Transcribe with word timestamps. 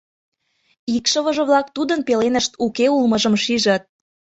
Икшывыже-влак 0.95 1.67
тудын 1.75 1.99
пеленышт 2.07 2.51
уке 2.65 2.85
улмыжым 2.95 3.35
шижыт. 3.43 3.83